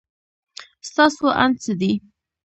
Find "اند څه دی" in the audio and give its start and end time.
1.43-1.91